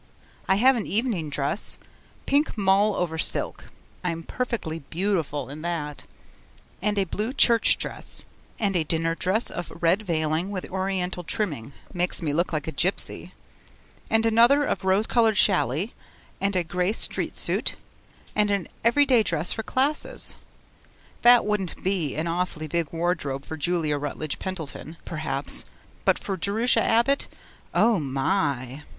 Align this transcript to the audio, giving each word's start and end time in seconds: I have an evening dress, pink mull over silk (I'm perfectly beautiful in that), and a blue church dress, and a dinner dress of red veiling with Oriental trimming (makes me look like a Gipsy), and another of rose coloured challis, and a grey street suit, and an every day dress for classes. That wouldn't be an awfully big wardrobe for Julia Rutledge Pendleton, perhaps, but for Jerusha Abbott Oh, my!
I 0.47 0.55
have 0.55 0.75
an 0.77 0.87
evening 0.87 1.29
dress, 1.29 1.77
pink 2.25 2.57
mull 2.57 2.95
over 2.95 3.19
silk 3.19 3.65
(I'm 4.03 4.23
perfectly 4.23 4.79
beautiful 4.79 5.47
in 5.47 5.61
that), 5.61 6.05
and 6.81 6.97
a 6.97 7.03
blue 7.03 7.33
church 7.33 7.77
dress, 7.77 8.25
and 8.57 8.75
a 8.75 8.83
dinner 8.83 9.13
dress 9.13 9.51
of 9.51 9.71
red 9.79 10.01
veiling 10.01 10.49
with 10.49 10.67
Oriental 10.71 11.23
trimming 11.23 11.73
(makes 11.93 12.23
me 12.23 12.33
look 12.33 12.51
like 12.51 12.67
a 12.67 12.71
Gipsy), 12.71 13.31
and 14.09 14.25
another 14.25 14.63
of 14.63 14.83
rose 14.83 15.05
coloured 15.05 15.35
challis, 15.35 15.91
and 16.41 16.55
a 16.55 16.63
grey 16.63 16.93
street 16.93 17.37
suit, 17.37 17.75
and 18.35 18.49
an 18.49 18.69
every 18.83 19.05
day 19.05 19.21
dress 19.21 19.53
for 19.53 19.61
classes. 19.61 20.35
That 21.21 21.45
wouldn't 21.45 21.83
be 21.83 22.15
an 22.15 22.25
awfully 22.25 22.65
big 22.65 22.91
wardrobe 22.91 23.45
for 23.45 23.55
Julia 23.55 23.99
Rutledge 23.99 24.39
Pendleton, 24.39 24.97
perhaps, 25.05 25.65
but 26.05 26.17
for 26.17 26.37
Jerusha 26.37 26.81
Abbott 26.83 27.27
Oh, 27.75 27.99
my! 27.99 28.81